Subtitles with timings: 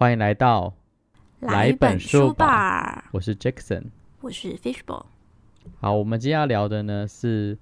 [0.00, 0.72] 欢迎来到
[1.40, 3.82] 来本书吧，我是 Jackson。
[4.20, 5.06] 我是 Fishball。
[5.80, 7.56] 好，我们今天要聊的呢是《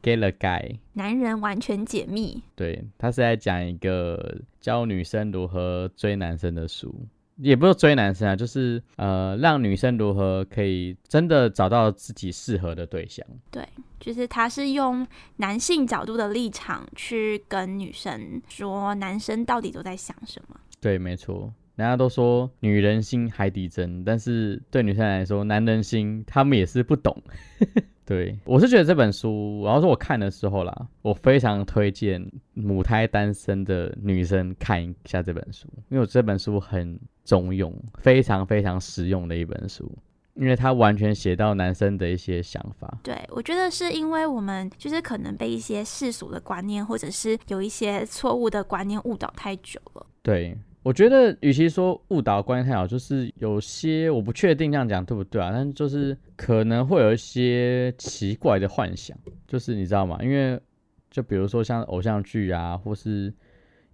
[0.00, 6.94] Get a Guy》，男人完全解密，对他是在讲一个教女生如何追男生的书，
[7.38, 13.26] 也不是追男生啊，就是呃让女生如何可以真的找到自己适合的对象。
[13.50, 13.68] 对，
[13.98, 15.04] 就是他是用
[15.38, 20.60] 男性角度的立场去跟女生说，男生到底都在想什么。
[20.80, 21.52] 对，没错。
[21.76, 27.16] 人家都说女人心海底针，但是对女生来说，男人心他们也是不懂。
[28.04, 32.22] 对我是觉得这本书，然后说我看的时候啦，我非常推荐
[32.52, 39.90] 母胎单身的女生看一下这本书，因为我这本书很中用，非常非常实用的一本书，
[40.34, 42.98] 因为它完全写到男生的一些想法。
[43.04, 50.04] 对，我觉得是因为我们就是可能被一些世俗的观念，或者是有一些错误的观念误导太久了。
[50.22, 59.16] 对，我觉得与其说误导观念太好，就是有些我不确定这样讲对不对啊，但就是可能会有一些奇怪的幻想，
[59.46, 60.18] 就是你知道吗？
[60.20, 60.60] 因为
[61.08, 63.32] 就比如说像偶像剧啊，或是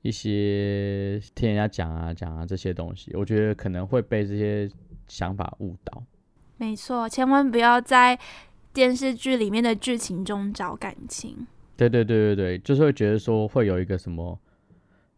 [0.01, 4.71] 一些听人家讲啊讲啊这些东西，我觉得可能会被这些
[5.09, 6.03] 想法误导。
[6.57, 8.19] 没错，千万不要在
[8.73, 11.47] 电视剧里面的剧情中找感情。
[11.77, 14.39] 对对对对对，就是会觉得说会有一个什么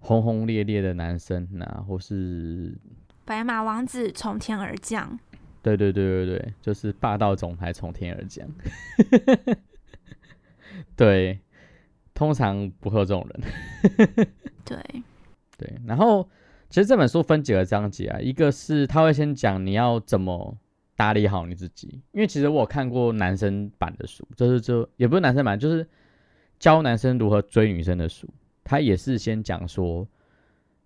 [0.01, 2.77] 轰轰烈烈的男生啊，或是
[3.25, 5.19] 白马王子从天而降，
[5.63, 8.49] 对对对对对，就是霸道总裁从天而降。
[10.97, 11.39] 对，
[12.15, 14.27] 通常不会有这种人。
[14.65, 14.79] 对，
[15.57, 16.29] 对，然后
[16.69, 20.57] 其实这本书分几个章节啊，一个是他会先讲你要怎么
[20.97, 25.87] 打理好你自己，因为其实我有看过男生版的书，就是就也不是男生版，就是
[26.59, 28.29] 教男生如何追女生的书，
[28.71, 30.07] 他也是先讲说，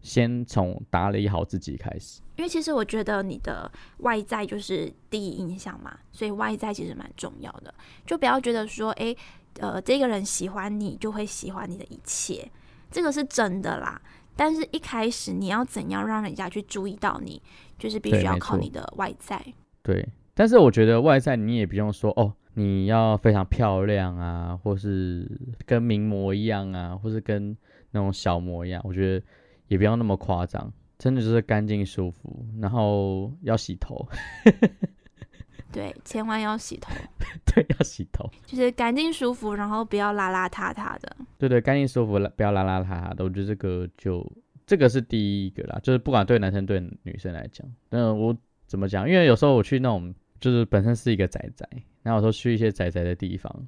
[0.01, 2.23] 先从打理好自己开始。
[2.37, 7.75] 因为其实我觉得你的外在就是第一印象嘛，所以外在其实蛮重要的。
[8.07, 9.15] 就不要觉得说，诶，
[9.59, 12.51] 呃，这个人喜欢你就会喜欢你的一切，
[12.91, 14.01] 这个是真的啦。
[14.35, 17.43] 但是一开始你要怎样让人家去注意到你，
[17.79, 19.45] 就是必须要靠你的外在。
[19.83, 25.31] 对，但是我觉得外在你也不用说哦，你要非常漂亮啊，或是
[25.67, 27.57] 跟名模一样啊，或是跟
[27.91, 29.27] 那种小模一样，我觉得
[29.69, 34.07] 也不要那么夸张，真的就是干净舒服，然后要洗头
[35.73, 36.93] 对，千万要洗头，
[37.45, 41.17] 对，要洗头，就是干净舒服，然后不要邋邋遢遢的。
[41.37, 44.25] 对对，干净舒服，不要邋邋遢遢的，我觉得这个就
[44.65, 48.37] 这个是第一个啦，就是不管对男生对女生来讲，那我
[48.67, 49.09] 怎么讲？
[49.09, 50.15] 因为有时候我去那种
[50.53, 51.67] 就是本身是一个宅宅，
[52.03, 53.67] 然后有时候去一些宅宅的地方，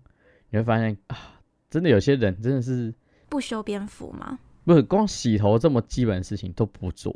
[0.51, 1.17] 你会发现啊，
[1.71, 2.93] 真的有些人真的是
[3.31, 4.39] 不修边幅吗？
[4.65, 7.15] 不是光洗头这么基本的事情都不做，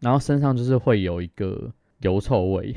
[0.00, 2.74] 然后身上就是会有一个油臭味，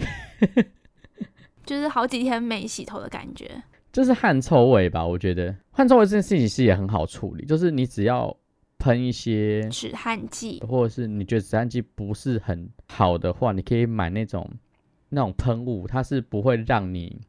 [1.65, 3.49] 就是好几天没洗头的感觉。
[3.91, 5.03] 就是汗臭味吧？
[5.03, 8.35] 我觉得汗臭味这件事情其实也很好处理，就是你只要
[8.77, 14.47] 喷一些止汗剂，或者是你觉得止汗剂不是很好的话，你可以买那种
[15.09, 17.19] 那种喷雾，它是不会让你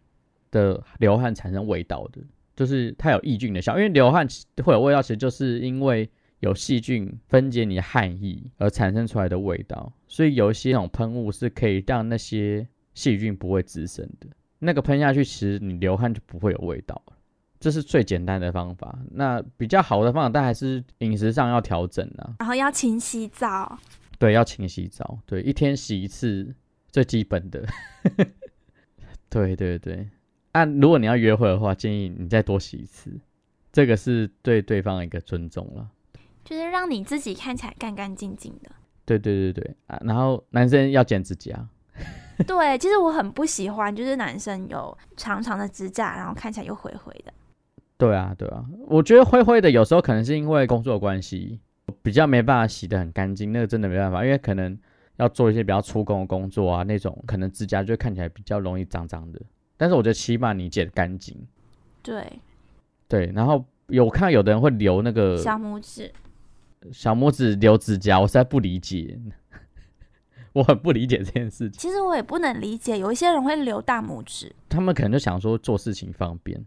[0.51, 2.21] 的流汗产生味道的，
[2.55, 3.77] 就是它有抑菌的效。
[3.77, 4.27] 因为流汗
[4.63, 6.09] 会有味道，其实就是因为
[6.41, 9.93] 有细菌分解你的汗液而产生出来的味道。
[10.07, 14.27] 所以有一些那种喷雾是可以让那些细菌不会滋生的。
[14.59, 17.15] 那个喷下去，其实你流汗就不会有味道了。
[17.59, 18.99] 这是最简单的方法。
[19.11, 22.35] 那比较好的方法，但还是饮食上要调整啊。
[22.39, 23.79] 然后要勤洗澡。
[24.19, 26.55] 对，要勤洗澡，对，一天洗一次，
[26.91, 27.65] 最基本的。
[29.29, 30.09] 对对对，
[30.53, 33.11] 按、如果你要约会的话，建议你再多洗一次，
[33.73, 35.89] 这个是对对方的一个尊重了。
[36.45, 38.71] 就是让你自己看起来干干净净的。
[39.05, 41.69] 对对对对啊，然后男生要剪指甲，
[42.47, 47.33] 对，其实我很不喜欢，就是男生有长长的指甲，然后看起来又灰灰的。
[47.97, 51.61] 对啊对啊，我觉得灰灰的有时候可能是因为工作关系，
[52.03, 54.77] 比较没办法洗得很干净，那个真的没办法，因为可能
[55.21, 59.41] 要做一些比较粗工的工作啊，那种可能指甲就会看起来比较容易脏脏的。
[59.77, 61.37] 但是我觉得起码你剪干净，
[62.03, 62.41] 对，
[63.07, 66.13] 对，然后有我看到有的人会留那个小拇指。
[66.93, 69.19] 小拇指留指甲，我实在不理解，
[70.55, 71.73] 我很不理解这件事情。
[71.73, 74.51] 其实我也不能理解，有一些人会留大拇指。
[74.69, 76.59] 他们可能就想说做事情方便，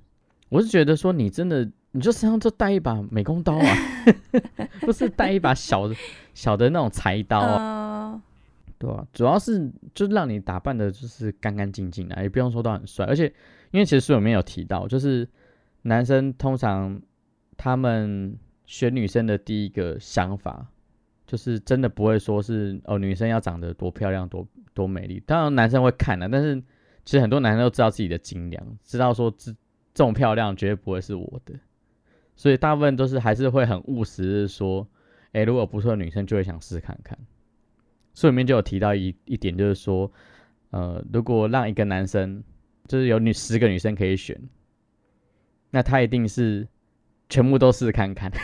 [0.49, 3.77] 我是觉得说你真的，你就身上就带一把美工刀啊，
[4.81, 5.95] 不是带一把小的
[6.35, 8.21] 小的那种裁刀啊，呃，
[8.83, 13.33] 对吧、主要是就让你打扮的就是干干净净的，也不用说到很帅，而且
[13.71, 15.25] 因为其实书里面有提到，就是
[15.83, 17.01] 男生通常
[17.55, 20.67] 他们选女生的第一个想法
[21.25, 25.23] 就是真的不会说是哦，女生要长得多漂亮、多多美丽。
[25.25, 26.61] 当然男生会看的，但是
[27.05, 29.49] 其实很多男生都知道自己的斤两，知道说这
[29.93, 31.53] 这种漂亮绝对不会是我的，
[32.35, 34.85] 所以大部分都是还是会很务实，说，
[35.31, 37.17] 哎，如果不错的女生就会想试看看。
[38.13, 40.11] 书里面就有提到一一点，就是说，
[40.71, 42.43] 呃，如果让一个男生
[42.87, 44.39] 就是有女十个女生可以选，
[45.71, 46.67] 那他一定是
[47.29, 48.31] 全部都试看看。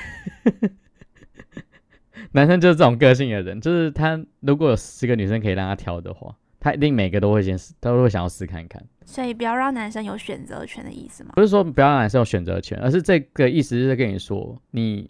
[2.32, 8.86] 男生就是这种个性的人，就是他如果有十个女生可以让他挑的话，他一定每个都会先试，都会想要试看看。
[9.06, 11.32] 所以不要让男生有选择权的意思吗？
[11.36, 15.10] 不是说不要让男生有选择权，而是这个意思是跟你说，你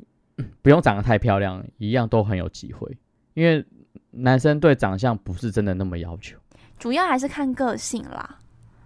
[0.61, 2.97] 不用长得太漂亮，一样都很有机会。
[3.33, 3.65] 因为
[4.11, 6.37] 男生对长相不是真的那么要求，
[6.77, 8.39] 主要还是看个性啦。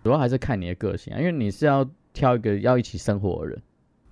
[0.03, 3.61] 主要还是看你的个性啊，因为你是要挑一个要一起生活的人。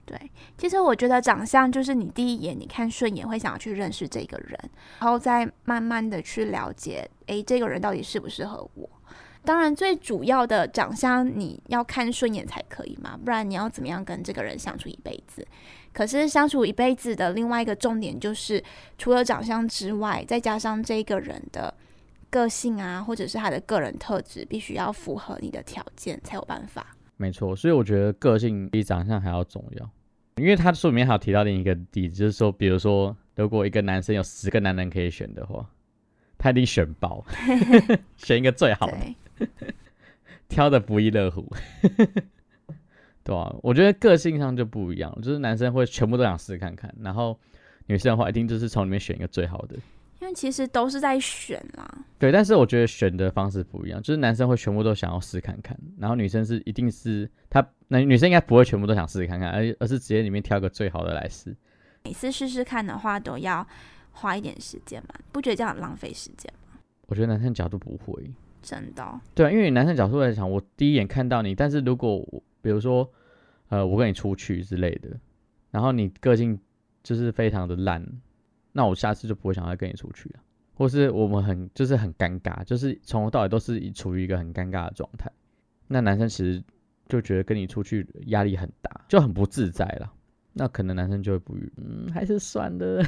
[0.05, 4.57] 对，其实我觉得长相就是你第一眼你看顺眼会想要去认识这个人，
[4.99, 8.89] 然后再慢慢的去了解，诶，这个人到底适不适合我。
[9.43, 15.45] 当然，最主要的长相你要看顺眼才可以嘛，不然你要怎么样跟这个人相处一辈子？
[15.91, 18.63] 可是相处一辈子的另外一个重点就是，
[18.97, 21.73] 除了长相之外，再加上这个人的
[22.29, 26.95] 个性啊，或者是他的个人特质，必须要符合你的条件才有办法。
[27.17, 29.89] 没错，所以我觉得个性比长相还要重要，
[30.37, 35.69] 因为他书里面还有提到另一个例子，就是说，比如说，如果一个男生有十个男人可以选的话，
[36.37, 37.23] 他一定选包，
[38.15, 38.97] 选一个最好的，
[40.49, 41.47] 挑的不亦乐乎，
[43.23, 47.39] 对啊，我觉得个性上就不一样，就是男生会全部都想试看看，然后
[47.87, 49.77] 女生的话，一定就是从里面选一个最好的。
[50.19, 61.55] 因为其实都是在选啦，对，但是我觉得选的方式不一样，就是男生会全部都想要试看看，然后女生是一定是她，那女生应该不会全部都想试看看，而而是直接里面挑个最好的来试。
[62.03, 63.65] 每次试试看的话，都要
[64.11, 66.77] 花一点时间嘛，不觉得这样浪费时间吗？
[67.07, 68.31] 我觉得男生角度不会，
[68.61, 69.21] 真的。
[69.33, 72.19] 对啊，因为男生角度来讲，我第一眼看到你，但是如果
[72.61, 73.09] 比如说，
[73.69, 75.09] 呃，我跟你出去之类的，
[75.71, 76.59] 然后你个性
[77.03, 78.05] 就是非常的烂。
[78.73, 80.39] 那我下次就不会想再跟你出去了，
[80.75, 85.29] 或是我们很就是很尴尬，就是从头到尾都是处于一个很尴尬的状态。
[85.87, 86.63] 那男生其实
[87.09, 90.13] 就觉得跟你出去压力很大，就很不自在了。
[90.53, 93.03] 那可能男生就会不语，嗯，还是算了。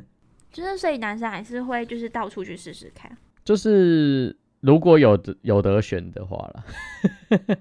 [0.52, 3.14] 就是所以男生还是会就是到处去试试看。
[3.44, 6.64] 就是如果有的有得选的话了。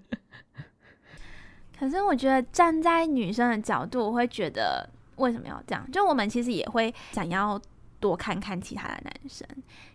[1.77, 4.89] 可是我觉得站在女生的角度，我会觉得。
[5.17, 5.89] 为什么要这样？
[5.93, 7.57] 就我们其实也会想要
[8.01, 9.47] 多看看其他的男生，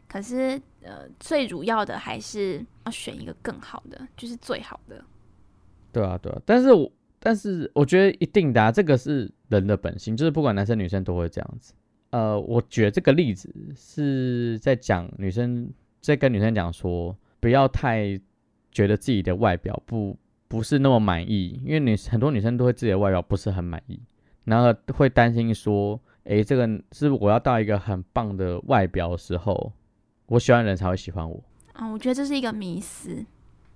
[0.09, 5.05] 可是呃，最主要的还是要选一个更好的，就是最好的。
[5.93, 11.75] 对啊，对啊，但是我但是我觉得一定的，啊这个是人的本性，就是不管男生女生都会这样子。
[12.09, 15.71] 呃，我举这个例子是在讲女生
[16.01, 18.19] 在跟女生讲说，不要太
[18.71, 20.17] 觉得自己的外表不
[20.49, 24.01] 不是那么满意，因为女很多女生都会自己的外表不是很满意。
[24.45, 29.73] 然后会担心说，哎，这个是我要到一个很棒的外表的时候，
[30.27, 31.43] 我喜欢的人才会喜欢我。
[31.75, 33.25] 啊，我觉得这是一个迷思。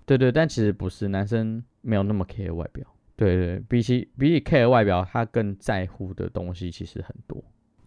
[0.06, 2.84] 对对，但其实不是，男生没有那么 care 外表。
[3.14, 7.42] 对对，比起比起 care 外表，他更在乎的东西其实很多。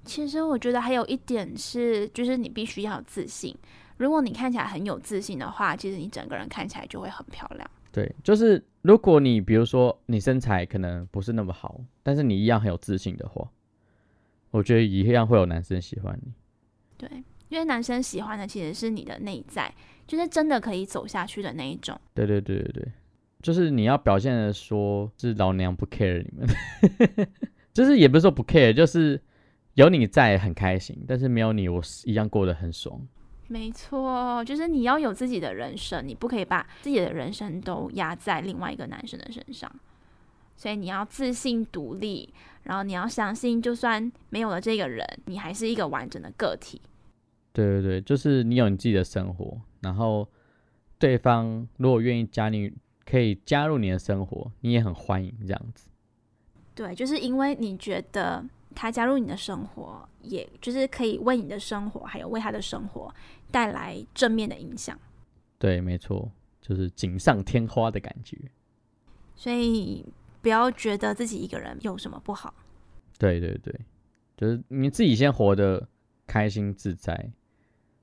[0.06, 3.54] 其实我觉得还有一点是，就是你必须要自信。
[3.98, 7.70] 如果你看起来很有自信的话，其实你整个人看起来就会很漂亮。
[7.92, 13.50] 对，就是如果你比如说你身材可能不是那么好，但是你一样很有自信的话，
[14.52, 16.32] 我觉得一样会有男生喜欢你。
[16.98, 17.10] 对，
[17.50, 19.74] 因为男生喜欢的其实是你的内在，
[20.06, 22.00] 就是真的可以走下去的那一种。
[22.14, 22.92] 对对对对对，
[23.42, 27.28] 就是你要表现的说是老娘不 care 你们，
[27.74, 29.20] 就是也不是说不 care，就是
[29.74, 33.00] 有你在很开心，但是没有你我一样过得很爽。
[33.50, 39.72] 没错，就是你要有自己的人生，你不可以把自己的人生都压在另外一个男生的身上。
[40.58, 46.82] 所以你要自信独立，然后你要相信，就算没有了这个人，你还是一个完整的个体。
[47.54, 50.28] 对对对，就是你有你自己的生活，然后
[51.00, 52.74] 对方如果愿意加你，
[53.06, 55.88] 可以加入你的生活，你也很欢迎这样子。
[56.76, 58.44] 对，就是因为你觉得。
[58.80, 63.12] 他加入你的生活，也就是可以为你的生活，还有为他的生活
[63.50, 64.96] 带来正面的影响。
[65.58, 66.32] 对，没错，
[66.62, 68.38] 就是锦上添花的感觉。
[69.36, 70.06] 所以
[70.44, 72.54] 不要觉得自己一个人有什么不好。
[73.18, 73.74] 对对对，
[74.38, 75.90] 就是你自己先活得
[76.28, 77.32] 开心自在。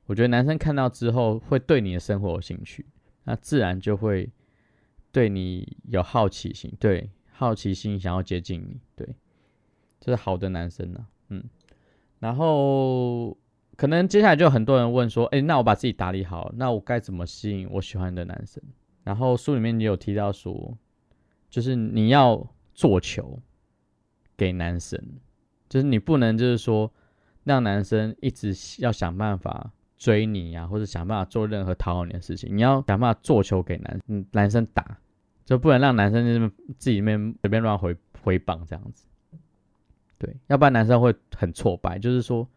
[0.07, 2.85] 我觉得男生看到之后会对你的生活有兴趣，
[3.23, 4.29] 那自然就会
[5.13, 9.15] 对你有好奇心，对好奇心想要接近你，对。
[10.05, 11.43] 就是好的男生呢，嗯，
[12.19, 13.35] 然后
[13.75, 18.63] 可能接下来就很多人问说，哎，那我把自己打理好，那我该怎么吸引我喜欢的男生？
[19.03, 20.77] 然后书里面也有提到说，
[21.49, 23.39] 就是你要做球
[24.37, 25.03] 给男生，
[25.71, 26.93] 就是你不能就是说
[27.43, 34.99] 让男生一直要想办法追你呀，或者想办法做任何讨好你的事情，你要想办法做球给男嗯男生打，
[35.47, 39.07] 就不能让男生就自己面随便乱回回棒这样子。
[40.19, 42.49] 对，要不然男生会很挫败，就是说，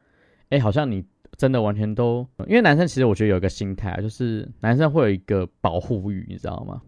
[0.49, 1.03] 哎，好像你
[1.35, 6.81] 真的完全都，因为男生其实我觉得有一个心态，就是男生会有一个保护欲，你知道吗？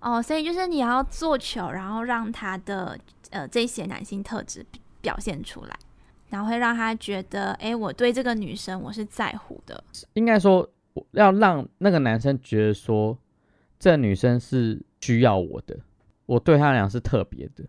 [0.00, 2.98] 哦，所以就是你要做球，然后让他的
[3.30, 4.64] 呃这些男性特质
[5.00, 5.78] 表现出来，
[6.28, 9.82] 然后会让他觉得，哎，我对这个女生我是在乎的。
[10.14, 10.68] 应该说，
[11.12, 13.16] 要让那个男生觉得说，
[13.78, 15.78] 这女生是需要我的，
[16.26, 17.64] 我对他俩是特别的，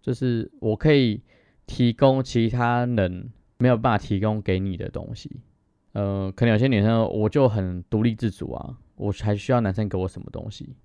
[0.00, 1.22] 就是我可以。
[1.74, 5.40] 提供其他人没有办法提供给你的东西，
[5.92, 10.76] 呃，可能有些女生我就很独立自主啊，我还需要男生给我什么东西？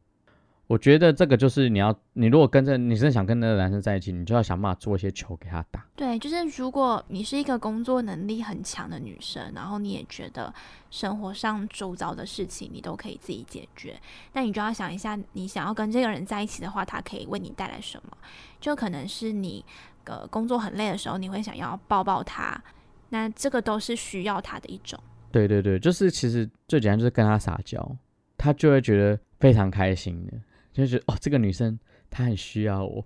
[0.67, 5.85] 我觉得这个就是你要，你如果跟着，你真的想跟那个男生在一起，你就要想办法做一些球给他打。
[5.93, 10.53] 对，就是如果你是一个工作能力很强的女生，然后你也觉得
[10.89, 13.99] 生活上周遭的事情你都可以自己解决，
[14.31, 18.17] 那你就要想一下，你想要跟这个人在一起的话，他可以为你带来什么？
[18.61, 19.65] 就可能是你。
[20.07, 22.61] 呃，工作很累的时候，你会想要抱抱他，
[23.09, 24.97] 那这个都是需要他的一种。
[25.31, 27.97] 对对对，就是其实最简单就是跟他撒娇，
[28.37, 30.33] 他就会觉得非常开心的，
[30.71, 31.77] 就觉得哦，这个女生
[32.09, 33.05] 她很需要我，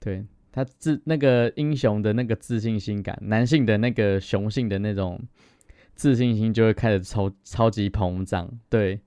[0.00, 5.20] 对他自那个英雄的那个自信心感，男性的那个雄性的那种
[5.94, 9.00] 自信心就会开始超超级膨胀，对，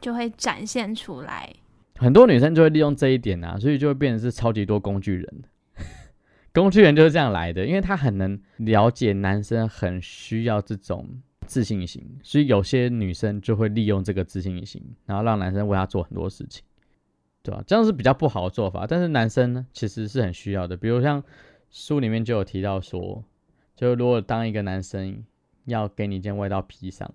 [0.00, 1.52] 就会展现出来。
[1.96, 5.42] 很多女生就会利用这一点啊，所以就会变成是超级多工具人。
[6.52, 11.08] 工具人就是这样来的，因为他很能了解男生很需要这种
[11.46, 16.64] 自信心，所以有些女生就会利用这个自信心，然后让男生为她做很多事情，
[17.42, 17.62] 对吧？
[17.66, 18.86] 这样是比较不好的做法。
[18.86, 20.76] 但是男生呢，其实是很需要的。
[20.76, 21.22] 比如像
[21.70, 23.22] 书里面就有提到说，
[23.76, 25.24] 就如果当一个男生
[25.66, 27.08] 要给你一件外套披上，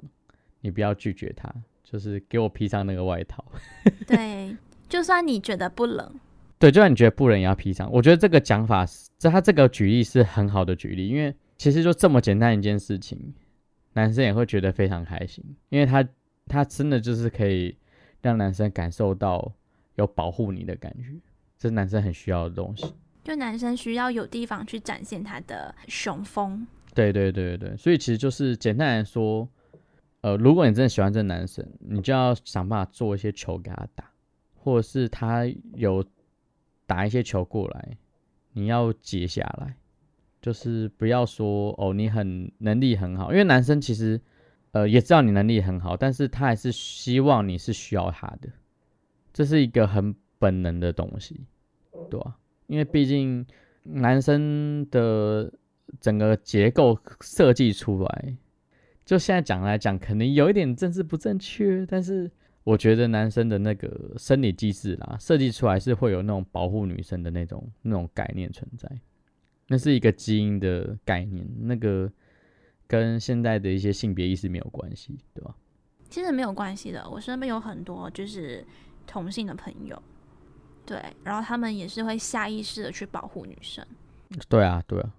[0.61, 3.43] 你不要拒绝他，就是给我披上那个外套。
[4.07, 4.55] 对，
[4.87, 6.19] 就算你觉得不冷。
[6.57, 7.91] 对，就算你觉得不冷也要披上。
[7.91, 8.85] 我觉得这个讲法，
[9.19, 13.33] 这他这个举例是很好的举例，因为其实就这么简单一件事情，
[13.91, 16.07] 男生也会觉得非常开心，因为他
[16.47, 17.77] 他真的就是可以
[18.21, 19.51] 让男生感受到
[19.95, 21.03] 有保护你的感觉，
[21.57, 22.85] 这是男生很需要的东西。
[23.23, 26.65] 就男生需要有地方去展现他的雄风。
[26.93, 29.45] 对对对对对，所以其实就是简单来说，
[30.21, 34.09] 呃，如果你真的喜欢这男生，你就要想办法做一些球给他打，
[34.55, 36.01] 或者是他有。
[36.85, 37.97] 打一些球过来，
[38.53, 39.75] 你要接下来，
[40.41, 44.21] 就是不要说哦，你很能力很好，因为男生其实
[44.71, 48.49] 呃也知道你能力很好，但是他还是希望你是需要他的，
[49.33, 51.45] 这是一个很本能的东西，
[52.09, 52.37] 对吧？
[52.67, 53.45] 因为毕竟
[53.83, 55.51] 男生的
[55.99, 58.35] 整个结构设计出来，
[59.03, 62.31] 就现在讲来讲，可能有一点政治不正确，但是。
[62.65, 68.89] 我觉得男生的那个生理机制啦，设计出来是会有那种保护女生的那种那种概念存在，
[69.67, 72.11] 那是一个基因的概念，那个
[72.87, 75.55] 跟现在的一些性别意识没有关系，对吧？
[76.09, 78.65] 其实没有关系的，我身边有很多就是
[79.05, 80.01] 同性的朋友，
[80.87, 83.85] 对，然后他们也是会下意识的去保护女生，
[84.49, 85.13] 对啊，对啊，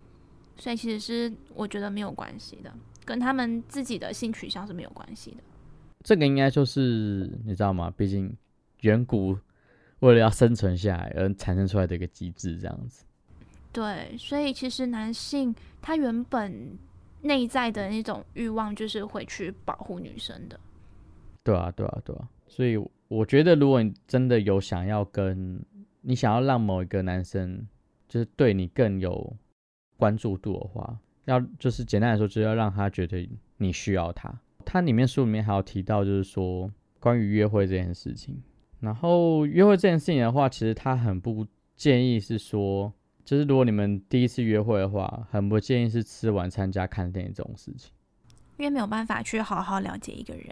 [0.57, 2.75] 所以其实是我觉得没有关系的，
[3.05, 5.37] 跟他们自己的性取向是没有关系的。
[6.07, 7.93] 这个应该就是你知道吗？
[7.97, 8.33] 毕竟
[8.83, 9.37] 远古
[9.99, 13.05] 为了要生存下来而产生出来的一个机制，这样子。
[13.73, 16.79] 对，所以其实男性他原本
[17.23, 20.61] 内在的那种欲望就是会去保护女生的。
[21.43, 22.29] 对啊，对啊，对啊。
[22.47, 25.61] 所以我觉得，如果你真的有想要跟
[26.03, 27.67] 你想要让某一个男生
[28.07, 29.37] 就是对你更有
[29.97, 34.33] 关注度的话，要就是简单来说，就是要让他觉得你需要他。
[34.67, 36.71] 它里面书里面还有提到，就是说
[37.01, 38.43] 关于约会这件事情。
[38.81, 41.47] 然后约会这件事情的话，其实他很不
[41.77, 42.93] 建议是说，
[43.25, 47.91] 就是如果你们第一次约会的话，很不建议是吃晚餐加看电影这种事情，
[48.59, 50.47] 因为没有办法去好好了解一个人。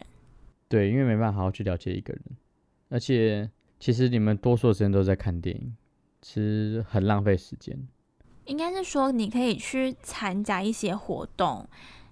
[0.68, 2.22] 对，因为没办法好好去了解一个人，
[2.88, 5.76] 而且其实你们多数时间都在看电影，
[6.22, 7.76] 其实很浪费时间。
[8.46, 11.68] 应该是说，你可以去参加一些活动。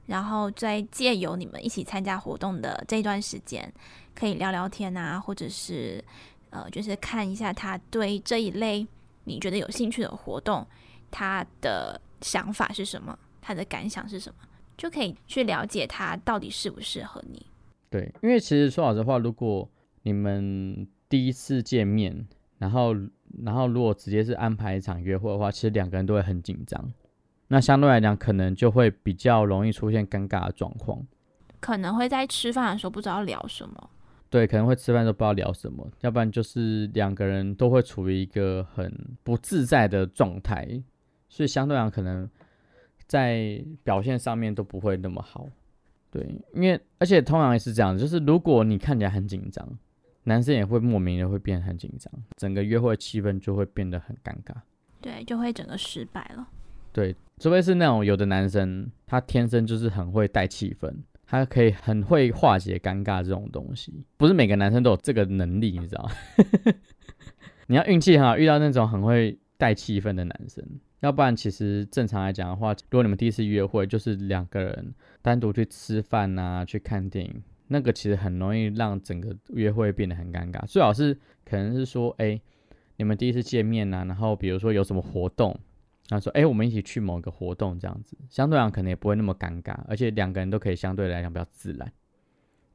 [0.07, 3.73] 然后再借由你们一起参加活动的这段时间，
[4.15, 6.05] 可以聊聊天啊，或者是
[6.51, 8.87] 呃，就是看一下他对这一类
[9.25, 10.67] 你觉得有兴趣的活动，
[11.11, 17.47] 他的想法是什么，他的感想是什么，就可以去了解他到底适不适合你。
[17.89, 19.69] 对，因为其实说老实话，如果
[20.03, 22.27] 你们第一次见面，
[22.59, 22.95] 然后
[23.45, 26.93] 然后如果直接是安排一场约会的话，其实两个人都会很紧张，
[27.53, 30.99] 那相对来讲可能就会比较容易出现尴尬的状况。
[31.61, 33.91] 可能会在吃饭的时候不知道聊什么。
[34.31, 38.91] 对，可能会吃饭都不知道聊什么，要不然就是两个人都会处于一个很
[39.23, 40.67] 不自在的状态，
[41.29, 42.27] 所以相对来讲可能
[43.07, 45.47] 在表现上面都不会那么好。
[46.11, 49.69] 对，因为而且通常也是这样，就是如果你看起来很紧张，
[50.25, 54.55] 男生也会莫名的会变得很紧张，整个约会气氛就会变得很尴尬。
[55.03, 56.49] 对，就会整个失败了。
[56.95, 60.95] 对，除非是那种有的男生他天生就是很会带气氛。
[61.27, 66.09] 他可以很会化解尴尬这种东西，不是每个男生都有这个能力，你知道？
[67.67, 70.63] 你要运气很好，遇到那种很会带气氛的男生，
[71.01, 80.65] 要不然其实正常来讲的话，如果你们第一次约会就是两个人单独去吃饭啊，去看电影，那个其实很容易让整个约会变得很尴尬。
[80.67, 82.41] 最好是可能是说，哎，
[82.99, 85.59] 你们第一次见面啊，然后比如说有什么活动。
[86.13, 91.93] 他说：“哎，我们一起去某个活动，这样子相对来讲可能也不会那么尴尬，而且两个人都可以相对来讲比较自然。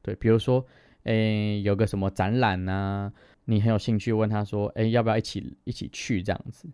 [0.02, 0.64] 对，比如说，
[1.04, 3.12] 哎，有个什么展览呐，
[3.44, 6.68] 你很有兴趣，问他说，哎，要不要一起一起去这样子？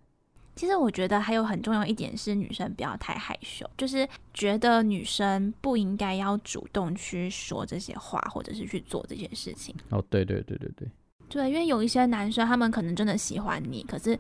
[0.57, 9.75] 其实我觉得还有很重要一点是，女生不要太害羞，就是觉得女生不应该要主动去说这些话，或者是去做这些事情。
[9.91, 10.89] 哦，对对对对对。”
[11.29, 14.17] 对，因为有一些男生，他们可能真的喜欢你，可是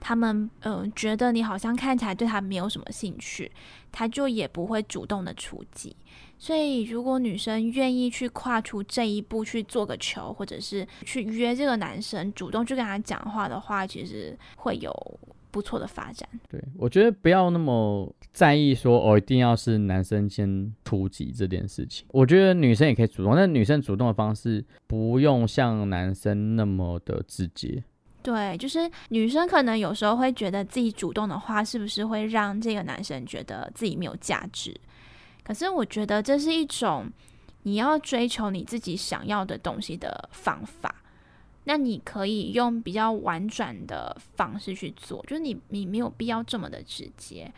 [0.00, 3.50] 他们嗯觉得你好像看起来对他没有什么兴趣，
[3.90, 5.96] 他就也不会主动的出击。
[6.38, 14.92] 所以，如果女生愿意去跨出这一步去做个球，或者是去约这个男生，主动去跟他讲话的话，其实会有。
[15.50, 22.06] 不错的发展，对我觉得不要那么在意说哦，一定要是男生先突击这件事情。
[22.10, 27.82] 我觉得女生也可以主动，但女生主动的方式不用像男生那么的直接。
[28.22, 34.78] 对，就是女生可能有时候会觉得自己主动的话，是不是会让这个男生觉得自己没有价值？
[35.42, 37.10] 可是我觉得这是一种
[37.62, 40.94] 你要追求你自己想要的东西的方法。
[41.68, 47.52] 那你可以用比较婉转的方式去做，就是你你没有必要这么的直接，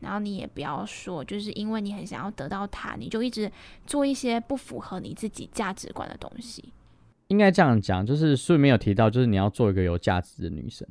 [0.00, 3.48] 然后你也不要说，就是因为你很想要得到他，你就一直
[3.86, 6.72] 做一些不符合你自己价值观的东西。
[7.28, 10.84] 应该这样讲，就是书里面有提到，就是你要做一个有价值的女生。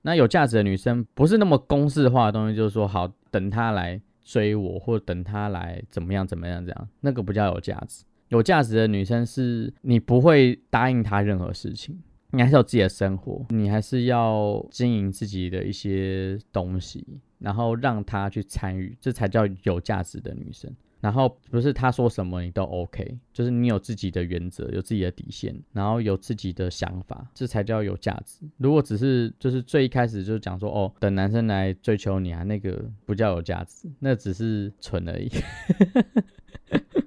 [0.00, 8.06] 那有价值的女生不是那么公式化的东西，就是说好等他来追我，或等他来怎么样怎么样这样，那个不叫有价值。
[8.28, 11.96] 有价值的女生是你不会答应她任何事情。
[12.30, 17.06] 你还是有自己的生活，你还是要经营自己的一些东西，
[17.38, 20.70] 然后让他去参与，这才叫有价值的女生。
[20.98, 28.40] 然后不是他说什么你都 OK，就是你有自己的原则，有自己的底线，然后有自己的想法，这才叫有价值。
[28.56, 35.30] 如果只是就是最一开始就讲说哦，等男生来追求你啊，那个不叫有价值，那只是蠢而已。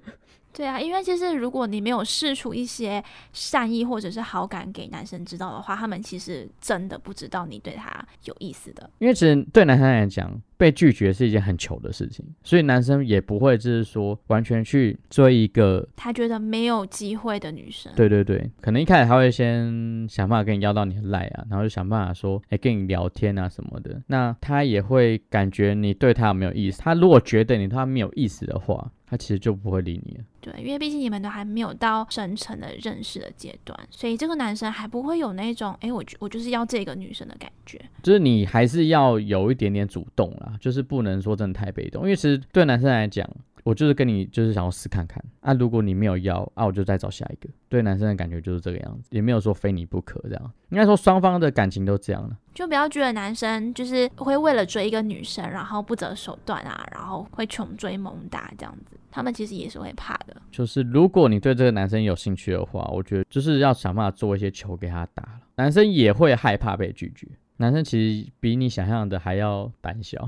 [0.59, 8.89] 对啊，因为其实如果你没有试出一些善意或者是好感给男生知道的话，他们其实真的不知道你对他有意思的。
[8.97, 17.89] 因为其实对男生来讲，被拒绝是一件很糗的事情，所以男生也不会就是说完全去追一个他觉得没有机会的女生。
[17.95, 24.01] 对对对，可能一开始他会先想办法跟你要到你的赖啊，然后就想办法说哎跟你聊天啊什么的。
[24.07, 26.81] 那他也会感觉你对他有没有意思。
[26.81, 28.91] 他如果觉得你对他没有意思的话。
[29.11, 43.29] 他其实就不会理你了，对，因为毕竟你们都还没有到深层的认识的阶段，所以这个男生还不会有那种，哎，我我就是要这个女生的感觉，就是你还是要有一点点主动啦，就是不能说真的太被动，因为其实对男生来讲。
[43.65, 47.49] 我就是跟你就是想要试看看啊，如果你没有要啊，我就再找下一个。
[47.67, 50.51] 对男生的感觉就是这个样子，也没有说非你不可这样。
[50.69, 58.97] 应该说双方的感情都这样了，就不要觉得男生就是会为了追一个女生，然后不择手段啊，然后会穷追猛打这样子。
[59.11, 60.35] 他们其实也是会怕的。
[60.49, 65.41] 就是如果你对这个男生有兴趣的话，我觉得就是要想办法做一些球给他打了。
[65.57, 67.27] 男生也会害怕被拒绝，
[67.59, 70.27] 男生其实比你想象的还要胆小。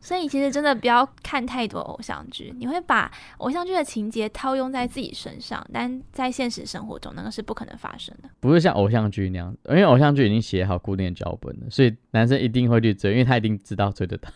[0.00, 8.28] 所以其实真的不要看太多偶像剧，你会把偶像剧的情节套用在自己身上，但在现实生活中那个是不可能发生的。
[8.38, 14.28] 不是像偶像剧那样，因为偶像剧已经写好固定脚本了，所以男生一定会去追，因为他一定知道追得到。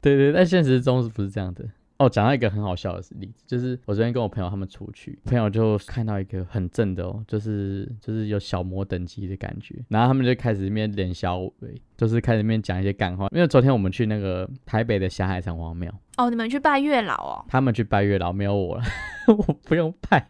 [0.00, 1.64] 对 对，在现实中是不是这样的？
[1.98, 13.26] 哦，讲到一个很好笑的例子，就是我昨天跟我朋友他们出去，朋友就看到一个很正的哦，就是就是有小魔等级的感觉，然后他们就开始一面脸小尾，就是开始面讲一些干话。
[13.32, 18.84] 因为昨天我们去那个台北的霞海城隍庙，哦，你们去拜月老哦，他们去拜月老，没有我了，
[19.36, 20.28] 我不用拜。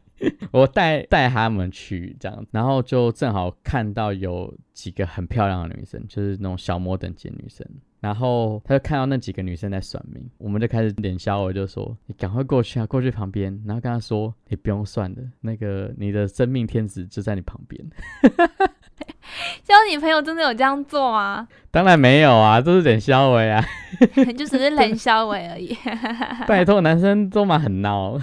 [0.50, 7.64] 我带带他们去这样，然后就正好看到有几个很漂亮的女生，就是那种小模等级的女生。
[8.00, 17.84] 然后他就看到那几个女生在算命，我们就开始脸笑，我就说：“你赶快过去啊，过去旁边。”然后跟他说：“你不用算的，那个你的生命天子就在你旁边。”
[19.62, 21.46] 交女朋友真的有这样做吗？
[21.70, 23.62] 当然没有啊，都是冷笑伟啊，
[24.36, 25.76] 就只是冷笑伟而已。
[26.48, 28.20] 拜托，男生都嘛很孬，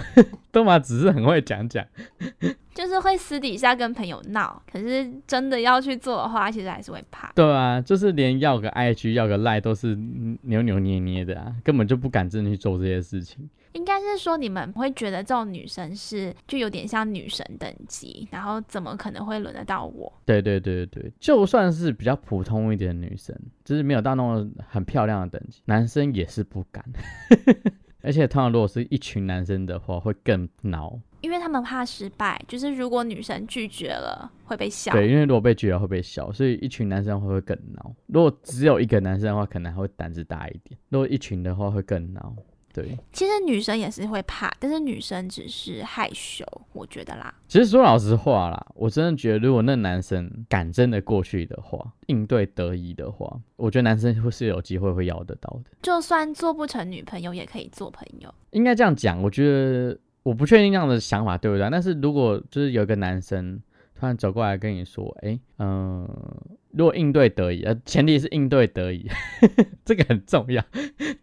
[0.56, 1.86] 都嘛只是很会讲讲，
[2.74, 7.30] 就是会私底下跟朋友闹，可是真的要去做的话，其实还是会怕。
[7.34, 9.94] 对啊，就是连要个 IG 要个赖都是
[10.40, 13.46] 扭扭捏捏的啊，根本就不敢真的去做这些事情。
[13.72, 20.10] 应该是说你们会觉得这种女生是就有点像女神等级，然后怎么可能会轮得到我？
[20.24, 26.82] 对对对对对，就算是比较普通一点的女生，就是没有到那种很漂亮的等级，男生也是不敢。
[28.06, 34.92] 而且通常如果是一群男生的话，会更恼，因为他们怕失败，就是如果女生拒绝了会被笑。
[34.92, 37.92] 对，因为如果被拒绝会被笑，所以一群男生会会更恼。
[38.06, 42.32] 如果只有一个男生的话，可能还会胆子大一点；如果一群的话，会更恼。
[42.72, 47.34] 对，其实女生也是会怕，但是女生只是害羞，我觉得啦。
[47.48, 55.70] 其实说老实话啦，我真的觉得，如果那男生敢真的过去的话，应对得宜的话，我觉得男生会是有机会会要得到的。
[55.82, 58.32] 就算做不成女朋友，也可以做朋友。
[58.50, 61.68] 应该这样讲，我觉得我不确定这样的想法对不对。
[61.70, 63.60] 但是如果就是有一个男生
[63.98, 66.08] 突然走过来跟你说，哎，嗯，
[66.72, 69.08] 如果应对得宜，呃，前提是应对得宜，
[69.84, 70.62] 这个很重要，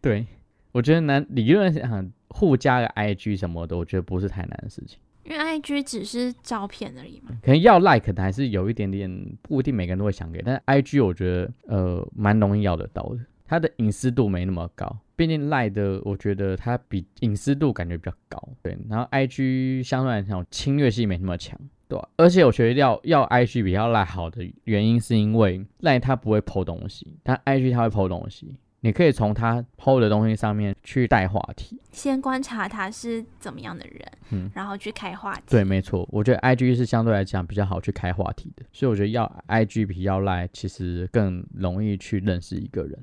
[0.01, 0.25] 对。
[0.71, 4.97] 我觉得男理论上互加个 I G 什么的，我觉得不是太难的事情。
[5.25, 7.31] 因为 I G 只是照片而已嘛。
[7.41, 9.09] 可能要 like 的还是有一点点，
[9.41, 10.41] 不一定每个人都会想给。
[10.41, 14.97] 但是 I G 我觉得呃蛮容易要得到的，它的隐私度没那么高。
[15.15, 18.49] 毕竟 like 的，我觉得它比隐私度感觉比较高。
[18.61, 21.57] 对，然后 I G 相对来讲侵略性没那么强，
[21.87, 22.09] 对吧？
[22.17, 28.55] 而且我觉得要要 I G 比较 like 好的原因，是因为 like 它不会剖东西，但 I G 它会剖东西。
[28.85, 35.41] 你可以从他 PO 的东西上面去带话题，先观察他是怎么样的人，嗯，然后去开话题。
[35.47, 42.99] 对，没错，我觉得 IG 是相对来讲比较好去开话题的，所以我觉得要 IG 比要赖，其实更容易去认识一个人。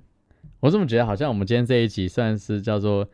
[0.61, 3.09] 我怎么觉得，好像我们今天这一集算是叫做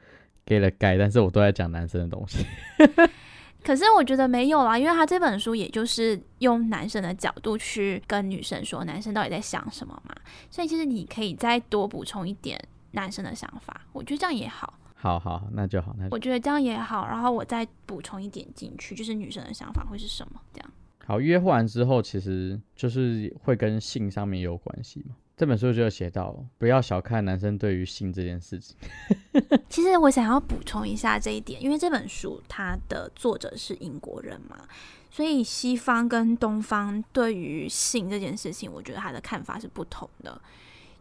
[0.45, 2.45] 给了盖，但是我都在讲男生的东西。
[3.67, 10.15] 可是我觉得没有啦，因为他这本书也就是用男生的角度去跟女生说男生到底在想什么嘛，
[10.49, 12.57] 所以其实你可以再多补充一点
[12.93, 14.79] 男生的想法，我觉得这样也好。
[14.95, 15.97] 好好，那就好。
[15.99, 20.41] 那我觉得这样也好，然后我再补充一点进去，就是女生的想法会是什么？
[20.53, 20.71] 这样。
[21.05, 25.17] 好，约会完之后，其实就是会跟性上面有关系嘛。
[25.37, 28.75] 这本书就写到，不要小看男生对于性这件事情。
[29.69, 34.57] 其实我想要补充一下这一点，因为这本书它的作者是英国人嘛，
[35.11, 40.41] 所以西方跟东方对于性这件事情，我觉得他的看法是不同的。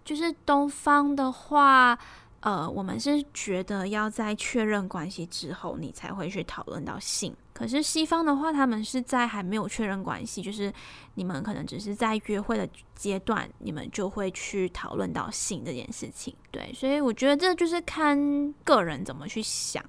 [0.04, 1.98] 就是东方的话。
[2.46, 7.36] 呃，我们是觉得要在确认关系之后，你才会去讨论到性。
[7.52, 10.72] 可是西方的话，他们是在还没有确认关系，就是
[11.16, 16.36] 你们可能只是在约会的阶段，你们就会去讨论到性这件事情。
[16.52, 19.84] 对，所以我觉得这就是看个人怎么去想。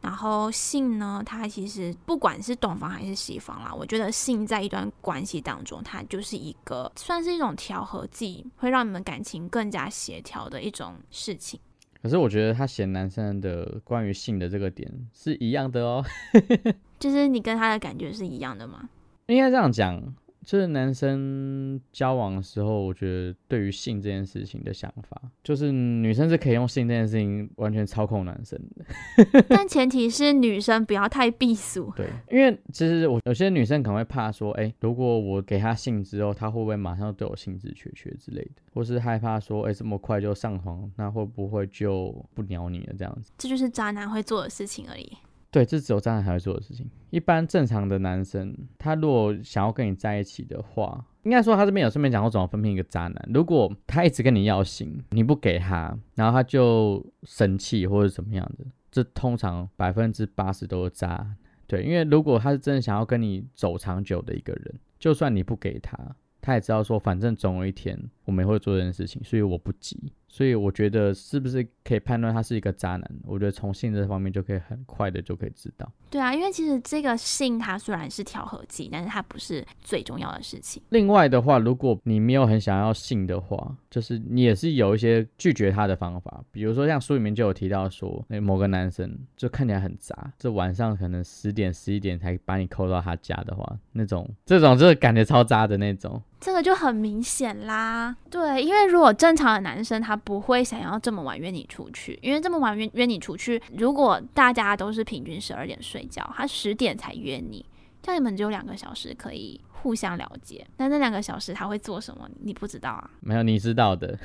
[0.00, 11.58] 然后性呢，它其实不管是东方还是西方啦，我觉得性在一段关系当中，它就是一个算是一种调和剂，会让你们感情更加协调的一种事情。
[12.02, 16.04] 可是我觉得他嫌男生的关于性的这个点是一样的哦，
[16.98, 18.88] 就是你跟他的感觉是一样的吗？
[19.26, 20.14] 应该这样讲。
[20.46, 31.92] 就是男生交往的时候，我觉得对于性这件事情的想法，就是女生是可以用性这件事情完全操控男生的， 但前提是女生不要太避俗。
[31.96, 43.32] 对，因为其实我有些女生可能会怕说，哎，如果我给她性之后，她会不会马上对我兴致缺缺之类的，或是害怕说，哎，这么快就上床，那会不会就不鸟你了这样子？
[43.36, 45.12] 这就是渣男会做的事情而已。
[45.50, 46.90] 对，这只有渣男才会做的事情。
[47.10, 53.28] 一般正常的男生，他如果想要跟你在一起的话，应该说他这边有顺便讲过怎么分辨一个渣男。
[53.32, 61.34] 如果他一直跟你要性，你不给他，然后他就生气或者怎么样的，这通常百分之八十都是渣。
[61.66, 65.98] 对，因为如果他是真的想要跟你走长久的一个人，就算你不给他，
[66.40, 70.12] 他也知道说，反正总有一天我们也会做这件事情，所以我不急。
[70.28, 73.10] 所以我觉得是不是可以判断他是一个渣男？
[73.24, 75.90] 我觉得从性这方面就可以很快的就可以知道。
[76.10, 80.82] 对啊，因为其实这个性它虽然是调和剂，但是它不是最重要的事情。
[80.90, 96.20] 另外的话，如果你没有很想要性的话，就是你也是有一些拒绝他的方法，比如说像书里面就有提到说，那某个男生就看起来很渣，这晚上可能十点十一点才把你扣到他家的话，那种这种就是感觉超渣的那种。
[96.46, 107.66] 这个就很明显啦，对，因为如果正常的男生他不会想要这么晚约你出去，因为这么晚约约你出去，如果大家都是平均十二点睡觉，他十点才约你，
[108.00, 109.60] 这样你们只有两个小时可以。
[109.86, 112.28] 互相了解，那那两个小时他会做什么？
[112.40, 113.08] 你不知道啊？
[113.20, 114.18] 没有，你知道的。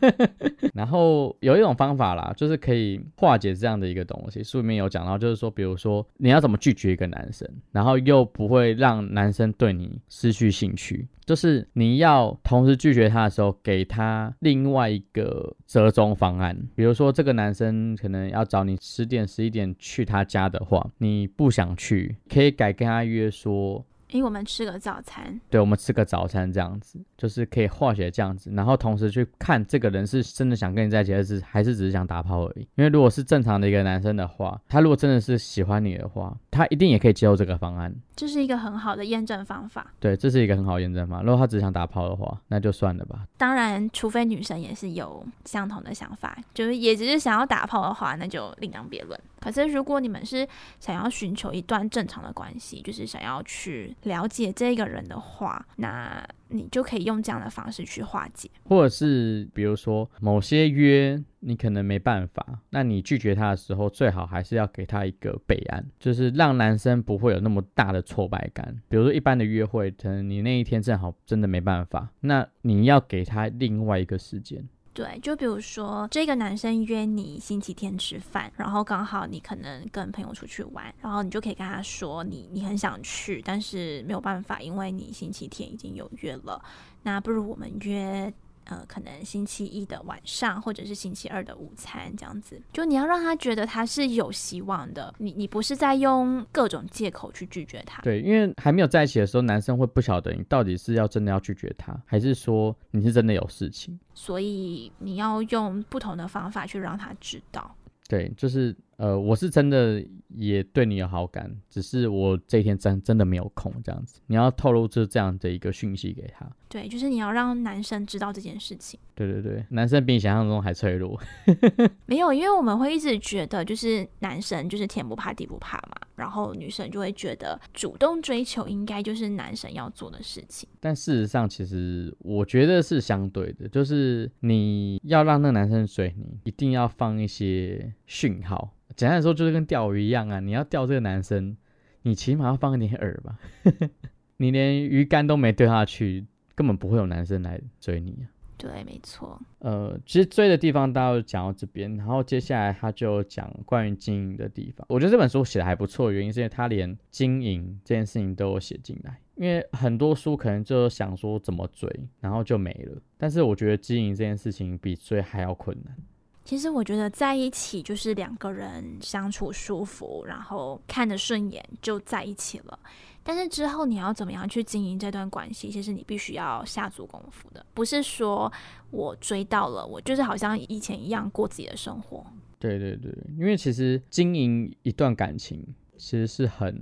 [0.76, 4.44] 然后有一种方法啦，就是可以化解这样的一个东西。
[4.44, 16.54] 书里面有讲到，就是说，比如说你要怎么拒绝一个男生，然后又不会让男生对你失去兴趣，就是你要同时拒绝他的时候，给他另外一个折中方案。
[16.74, 23.82] 比如说，这个男生可能要找你十点、十一点去他家的话，你不想去，可以改跟他约说。
[24.10, 32.60] 因为我们吃个早餐，对，我们吃个早餐这样子，就是可以化学这样子，然后同时去看这个人是真的想跟你在一起，还是还是只是想打炮而已。
[32.76, 37.94] 因为如果是正常的一个男生的话，他如果真的是喜欢你的话，他一定也可以接受这个方案。
[38.20, 39.86] 这是一个很好的验证方法。
[39.98, 41.22] 对，这是一个很好验证法。
[41.22, 43.20] 如果他只想打炮的话，那就算了吧。
[43.38, 49.18] 当然，除非女生也是有相同的想法，就是也只是想要打炮的话，那就另当别论。
[49.40, 50.46] 可是，如果你们是
[50.78, 56.22] 想要寻求一段正常的关系，就是想要去了解这个人的话，那。
[56.50, 68.76] 你就可以用这样的方式去化解，或者是比如说某些约你可能没办法，那你拒绝他的时候，最好还是要给他一个备案，就是让男生不会有那么大的挫败感。
[68.88, 74.68] 比如说一般的约会，可能你那一天正好真的没办法，那你要给他另外一个时间。
[74.92, 86.60] 对，就比如说这个男生约你星期天吃饭，然后刚好你可能跟朋友出去玩，然后你就可以跟他说你你很想去，但是没有办法，因为你星期天已经有约了，
[87.02, 88.32] 那不如我们约。
[88.70, 95.12] 呃，可能星期一的晚上，或者是星期二的午餐，这样子，就你要让他觉得他是有希望的。
[95.18, 98.00] 你你不是在用各种借口去拒绝他。
[98.02, 103.98] 对，因为还没有在一起的时候，男生会不晓得你到底是要真的要拒绝他，还是说你是真的有事情。
[104.14, 107.74] 所以你要用不同的方法去让他知道。
[108.08, 114.20] 对，就是呃，我是真的也对你有好感，只是我这一天真真的没有空这样子。
[114.28, 116.48] 你要透露出这样的一个讯息给他。
[116.70, 118.98] 对，就是你要让男生知道这件事情。
[119.16, 121.20] 对对对，男生比你想象中还脆弱。
[122.06, 130.68] 没有，因为我们会一直觉得，就是男生就是天不怕地不怕嘛，然后女生就会觉得主动追求应该就是男生要做的事情。
[130.78, 138.76] 但事实上，其实我觉得是相对的，就是你要让那个男生追你，一定要放一些讯号。
[138.94, 141.56] 简单来说，就是跟钓鱼一样啊，你要钓这个男生，
[142.02, 143.38] 你起码要放一点饵吧。
[144.38, 146.24] 你连鱼竿都没丢下去，
[146.60, 148.28] 根本不会有男生来追你啊。
[148.58, 149.40] 对，没错。
[149.60, 154.86] 呃，其实追的地方大家讲到这边，然后接下来他就讲关于经营的地方。
[154.90, 159.18] 我觉得这本书写的还不错，原因是因为他连经营这件事情都有写进来。
[159.36, 161.88] 因为很多书可能就想说怎么追，
[162.20, 163.00] 然后就没了。
[163.16, 165.96] 但是我觉得经营这件事情比追还要困难。
[166.44, 172.78] 其实我觉得在一起就是两个人相处舒服，然后看得顺眼就在一起了。
[173.22, 178.52] 但是之后你要怎么样去经营这段关系，其实你必须要下足功夫的，不是说
[178.90, 182.24] 我追到了，我就是好像以前一样过自己的生活。
[182.58, 186.78] 对对对，因为其实经营一段感情其实是很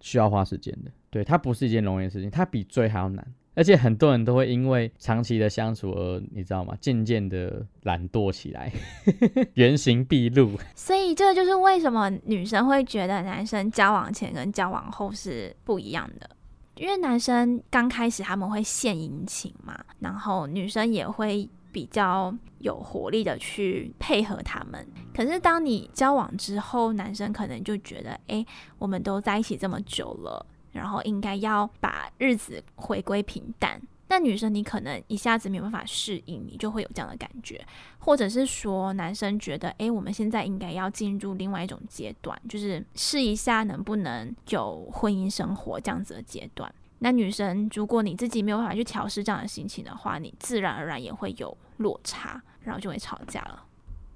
[0.00, 3.34] 需要花时间的，对，它不是一件容易的事情，它比追还要难。
[3.54, 6.76] 而且很多人都会因为长期的相处而，你知道吗？
[6.80, 8.72] 渐渐的懒惰起来，
[9.54, 10.58] 原形毕露。
[10.74, 16.28] 所以这就是为什么女生会觉得男生交往前跟交往后是不一样的。
[16.76, 24.84] 因为男生刚开始他们会献殷勤嘛，然后女生也会比较有活力的去配合他们。
[25.14, 28.44] 可是当你交往之后，男生可能就觉得，哎，
[28.78, 30.44] 我们都在一起这么久了。
[30.74, 37.64] 然后应该要把日子回归平淡，那女生你可能一下子没有办法适应，你就会有这样的感觉，
[38.00, 46.72] 或者是说男生觉得，哎，我们现在应该要进入另外一种阶段，就是试一下能不能有婚姻生活这样子的阶段。
[46.98, 53.63] 那女生如果你自己没有办法去调试这样的心情的话，你自然而然也会有落差，然后就会吵架了。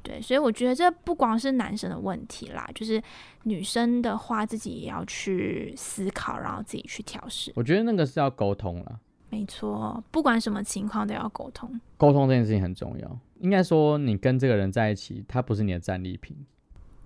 [0.09, 3.03] 对，所以我觉得这不光是男生的问题啦，就是
[3.43, 7.53] 女生的话自己也要去思考，然后自己去调试。
[7.55, 11.79] 我觉得那个是要沟通了，没错，不管什么情况都要沟通。
[11.99, 13.19] 沟通这件事情很重要。
[13.41, 16.35] 应该说，你跟这个人在一起，他不是你的战利品。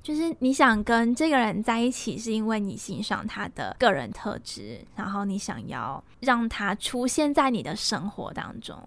[0.03, 8.79] 就是你想跟这个人在一起，是因为你欣赏他的个人特质，然后你想要让他出现在你的生活当中。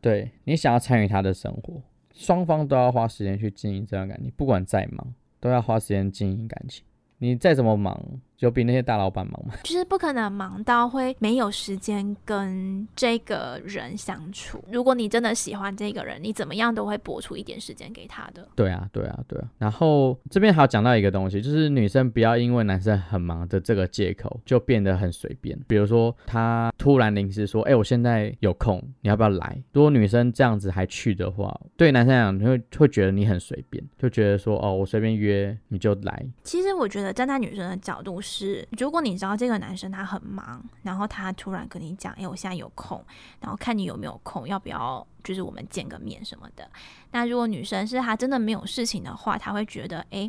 [0.00, 1.82] 对你想要参与他的生活，
[2.14, 6.84] 双方都要花时间去经营这段感情，不管再忙，都要花时间经营感情。
[7.18, 8.20] 你再怎么忙。
[8.38, 9.54] 有比那些大老板忙吗？
[9.64, 14.62] 就是不可能忙到会没有时间跟这个人相处。
[14.70, 18.46] 如果你真的喜欢这个人，你怎么样都会拨出一点时间给他的。
[18.54, 19.48] 对啊，对啊，对啊。
[19.58, 25.58] 然后这边还要讲到一个东西，就是女生不要因为男生很忙的这个借口就变得很随便。
[25.66, 43.04] 比如说他突然临时说：“哎，我现在有空，你要不要来？”如果女生这样子还去的话，对男生来讲，会会觉得你很随便，就觉得说：“哦，我随便约你就来。”其实我觉得站在女生的角度是，是如果你知道这个男生他很忙，然后他突然跟你讲，哎，我现在有空，
[43.38, 46.68] 然后看你有没有空，要不要就是我们见个面什么的。
[47.12, 50.28] 那如果女生是她真的没有事情的话，她会觉得，哎。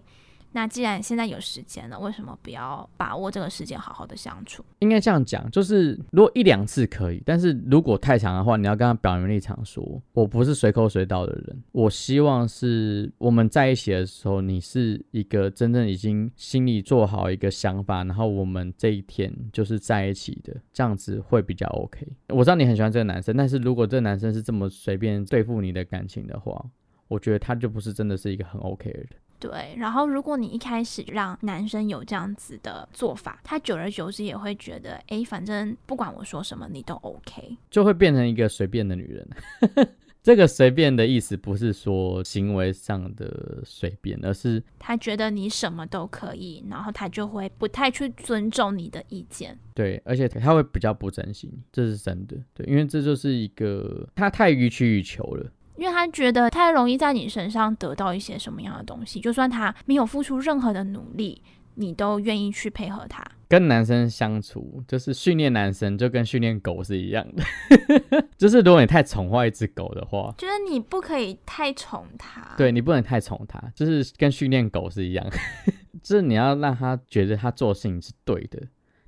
[0.56, 4.64] 那既然现在有时间了，为什么不要把握这个时间好好的相处？
[4.80, 22.08] 应该这样讲，就是如果一两次可以，但是如果太长的话，你要跟他表明立场，说我不是随口随到的人，我希望是我们在一起的时候，你是一个真正已经心里做好一个想法，然后我们这一天就是在一起的，这样子会比较 OK。
[22.30, 26.66] 我知道你很喜欢这个男生，但是如果这个男生是这么随便对付你的感情的话，
[27.10, 29.10] 我觉得他就不是真的是一个很 OK 的人。
[29.40, 39.28] 对，然后如果你一开始让男生有这样子的做法，他久而久之也会觉得，哎，反正不管我说什么，你都 OK，就会变成一个随便的女人。
[40.24, 49.56] 这个随便的意思不是说行为上的随便，而是他觉得你什么都可以，然后他就会不太去尊重你的意见。
[49.76, 52.36] 对，而且他会比较不珍惜你，这是真的。
[52.56, 55.52] 对，因为这就是一个他太予取予求了。
[55.78, 61.42] 因为他觉得太容易在你身上得到一些什么样的东西，就算他没有付出任何的努力，
[61.76, 63.24] 你都愿意去配合他。
[63.48, 67.44] 跟男生相处，就是训练男生，就跟训练狗是一样的。
[68.38, 72.56] 就是如果你太宠坏一只狗的话，就是你不可以太宠它。
[72.58, 75.26] 对你不能太宠它，就是跟训练狗是一样。
[76.02, 78.60] 就是你要让他觉得他做事情是对的，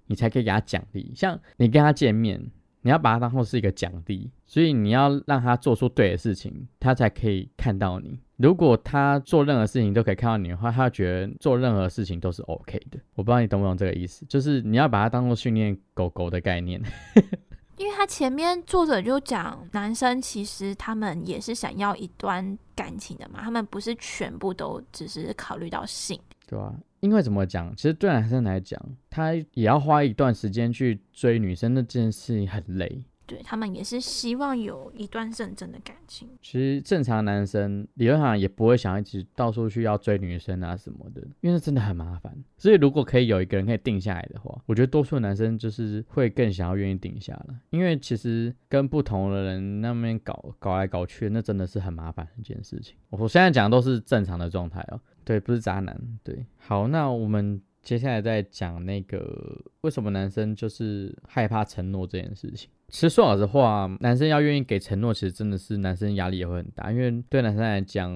[0.06, 1.12] 你才可以给他奖励。
[1.16, 2.52] 像你跟他见面。
[2.82, 8.20] 你要把它当做是一个奖励，所以你要让他做出对的事情，他才可以看到你。
[8.38, 13.00] 如果他做任何事情都可以看到你的话，他觉得做任何事情都是 OK 的。
[13.16, 16.82] 我不知道你懂不懂这个意思，就是你要把它当做训练狗狗的概念。
[17.78, 26.74] 因为他前面作者就讲，男生其实他们也是想要一段感情的嘛，他们不是全部都只是考虑到性，对吧？
[27.00, 33.04] 因为怎么讲，其实对男生来讲，他也要花一段时间去追女生，那这件事情很累。
[33.26, 36.30] 对他们也是希望有一段认真的感情。
[36.42, 42.34] 其实正常男生理论上也不会想一直到处去要追女生啊什么的，因为真的很麻烦。
[42.58, 47.56] 所以如果可以有一个人可以定下来的话，我觉得多数男生就是会更想要愿意定下来。
[47.70, 52.96] 因为其实跟不同的人那边搞搞来搞去，那真的是很麻烦一件事情。
[53.10, 55.94] 我现在讲的都是正常的状态哦，对，不是渣男。
[56.24, 62.70] 对，好，那我们接下来再讲那个为什么男生就是害怕承诺这件事情。
[62.88, 68.10] 其实说老实话，男生要愿意给承诺，其实真的是男生压力也会很大，因为对男生来讲，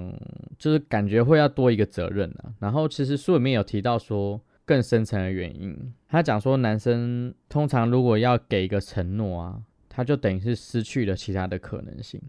[0.58, 2.54] 就是感觉会要多一个责任啊。
[2.60, 12.22] 然后其实书里面有提到说更深层的原因，他讲说男生通常如果要给一个承诺啊，他就等于是失去了其他的可能性。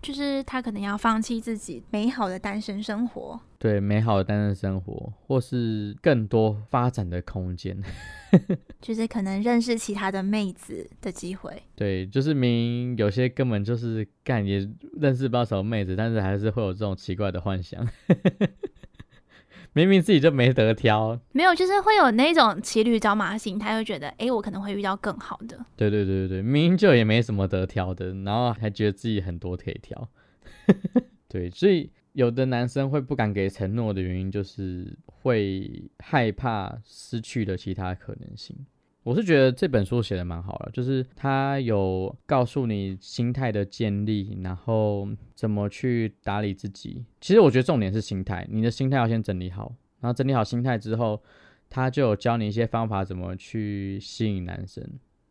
[0.00, 7.76] 就是他可能要放弃自己美好的单身生活，对美好的单身生活，或是更多发展的空间，
[8.80, 11.62] 就是可能认识其他的妹子的机会。
[11.74, 14.68] 对，就是明有些根本就是干也
[15.00, 17.86] 认识不到什么妹子，但是还是会有这种奇怪的幻想。
[19.72, 25.58] 明明自己就没得挑，没有，就是会有那种骑驴找马心态，会觉得，哎，我可能会遇到更好的。
[25.76, 30.08] 对对对对对，明明就也没什么得挑的，然后还觉得自己很多可以挑。
[31.28, 38.56] 对，所以有的男生会不敢给承诺的原因，就是会害怕失去的其他可能性。
[39.08, 47.02] 我是觉得这本书写的蛮好了，就是他有告诉你心态的建立，然后怎么去打理自己。
[47.18, 51.22] 其实我觉得重点是心态，你的心态要先整理好，然后整理好心态之后，
[51.70, 54.86] 他就有教你一些方法，怎么去吸引男生，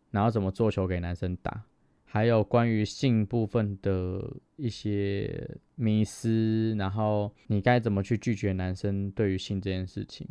[0.10, 1.62] 然后怎么做球给男生打，
[2.04, 10.28] 还有关于性部分的一些迷思，然后你该怎么去拒绝男生对于性这件事情。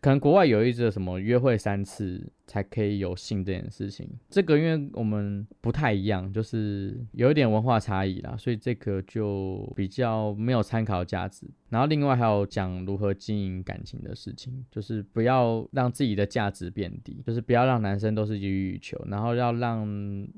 [0.00, 11.48] 可能国外有一则什么约会三次才可以有性这件事情，这个因为我们不太一样，就是有一点文化差异啦，所以这个就比较没有参考价值。
[11.70, 19.86] 然后另外还有讲如何经营感情的事情，就是不要让自己的价值变低，就是不要让男生都是予取予求，然后要让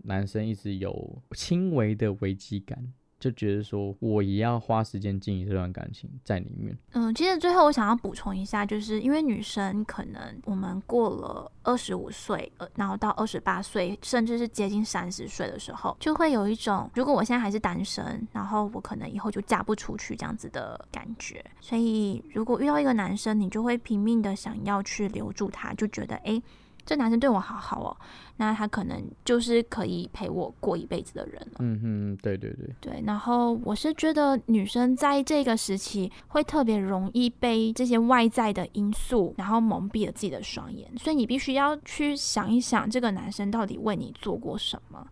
[0.04, 2.92] 男生一直有轻微的危机感。
[3.20, 6.76] 就觉得说，我也要花时间经营这段感情在里面。
[6.92, 21.44] 嗯，其实最后我想要补充一下，就是因为女生可能我们过了二十五岁，呃，然后到二十八岁，甚至是接近三十岁的时候，就会有一种，如果我现在还是单身，然后我可能以后就嫁不出去这样子的感觉。
[21.60, 26.42] 所以如果遇到一个男生，你就会拼命的想要去留住他，就觉得哎。
[26.84, 27.96] 这男生对我好好哦，
[28.36, 31.58] 那他可能就是可以陪我过一辈子的人了。
[31.60, 33.02] 嗯嗯，对对对对。
[33.06, 45.06] 然后我是觉得女生在这个时期会特别容易被这些外在的因素，然后蒙蔽了自己的双眼，所以你必须要去想一想，这个男生到底为你做过什么。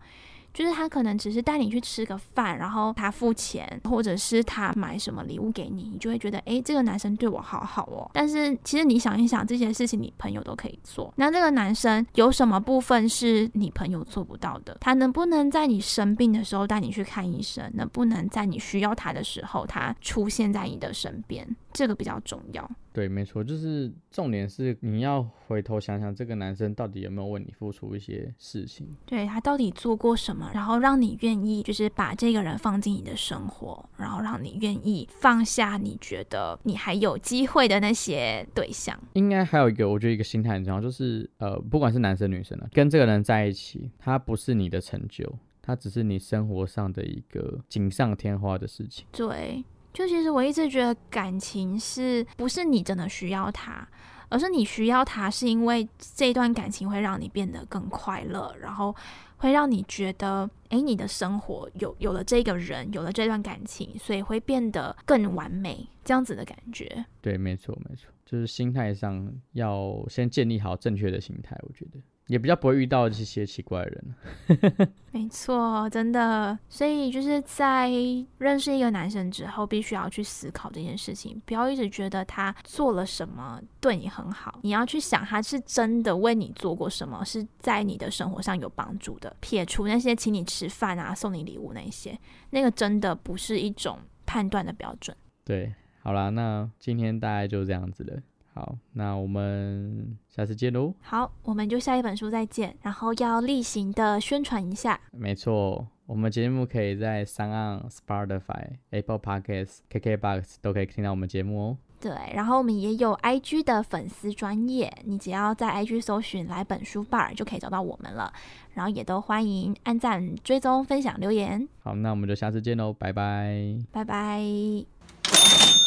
[0.59, 8.11] 就是他可能只是带你去吃个饭，然后他付钱，或者是他买什么礼物给你，你就会觉得，哎，这个男生对我好好哦。
[8.13, 11.13] 但是其实你想一想，这些事情你朋友都可以做。
[11.15, 14.75] 那这个男生有什么部分是你朋友做不到的？
[14.81, 17.71] 他能不能在你生病的时候带你去看医生？
[17.75, 21.47] 能不能在你需要他的时候，他出现在你的身边？
[21.71, 22.69] 这个比较重要。
[22.91, 28.87] 对，没错，就是重点是你要回头想想，这个男生到底有没有为你付出一些事情？
[29.05, 38.99] 对他到底做过什么，然后让你愿意就是把这个人放进你的生活，然后让你愿意放下你觉得你还有机会的那些对象。
[39.13, 49.05] 应该还有一个，我觉得一个心态很重要，就是呃，不管是男生女生啊，跟这个人在一起，他不是你的成就，他只是你生活上的一个锦上添花的事情。
[49.11, 49.63] 对。
[49.99, 53.85] 就其实我一直觉得感情是不是你真的需要他，
[54.29, 58.95] 而是你需要他，是因为这段感情会让你变得更快乐，然后
[59.35, 67.03] 会让你觉得，哎，你的生活有有了这个人，有了这段感情，所以会变得更完美，这样子的感觉。
[67.19, 71.99] 对，没错，没错，就是心态上要先建立好正确的心态，我觉得。
[72.29, 76.57] 也比较不会遇到这些奇怪的人， 没错，真的。
[76.69, 77.89] 所以就是在
[78.37, 89.35] 认识一个男生之后，必须要去思考这件事情，不要一直觉得他做了什么对你很好，你要去想他是真的为你做过什么，是在你的生活上有帮助的。
[89.39, 92.15] 撇除那些请你吃饭啊、送你礼物那些，
[92.51, 95.17] 那个真的不是一种判断的标准。
[95.43, 95.73] 对，
[96.03, 98.21] 好啦，那今天大概就这样子了。
[98.59, 100.93] 好，那我们下次见喽。
[100.99, 102.75] 好，我们就下一本书再见。
[102.81, 104.99] 然后要例行的宣传一下。
[105.13, 111.77] 没错，我们节目可以在三岸、Spotify、Apple Podcasts、KKBox 都可以听到我们节目哦。
[112.01, 118.33] 对，然后我们也有 IG 的粉丝专业，你只要在 IG 搜寻“来本书 bar” 就可以找到我们了。
[118.73, 121.65] 然后也都欢迎按赞、追踪、分享、留言。
[121.81, 123.77] 好，那我们就下次见喽，拜拜。
[123.93, 125.78] 拜拜。